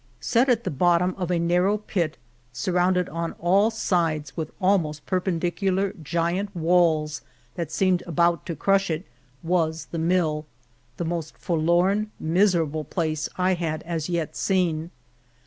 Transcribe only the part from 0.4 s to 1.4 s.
at the bottom of a